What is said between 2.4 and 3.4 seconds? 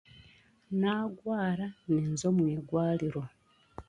igwariro